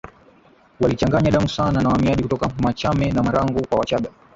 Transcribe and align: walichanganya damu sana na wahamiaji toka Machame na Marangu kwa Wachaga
walichanganya 0.79 1.31
damu 1.31 1.49
sana 1.49 1.81
na 1.81 1.89
wahamiaji 1.89 2.23
toka 2.23 2.49
Machame 2.63 3.11
na 3.11 3.23
Marangu 3.23 3.67
kwa 3.67 3.77
Wachaga 3.79 4.09